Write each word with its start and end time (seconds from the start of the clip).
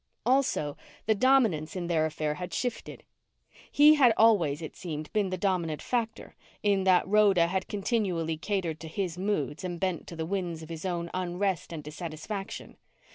Also, 0.25 0.75
the 1.05 1.13
dominance 1.13 1.75
in 1.75 1.85
their 1.85 2.07
affair 2.07 2.33
had 2.33 2.55
shifted. 2.55 3.03
He 3.71 3.93
had 3.93 4.13
always, 4.17 4.59
it 4.59 4.75
seemed, 4.75 5.13
been 5.13 5.29
the 5.29 5.37
dominant 5.37 5.79
factor, 5.79 6.33
in 6.63 6.85
that 6.85 7.07
Rhoda 7.07 7.45
had 7.45 7.67
continually 7.67 8.35
catered 8.35 8.79
to 8.79 8.87
his 8.87 9.19
moods 9.19 9.63
and 9.63 9.79
bent 9.79 10.07
to 10.07 10.15
the 10.15 10.25
winds 10.25 10.63
of 10.63 10.69
his 10.69 10.85
own 10.85 11.11
unrest 11.13 11.71
and 11.71 11.83
dissatisfaction. 11.83 12.77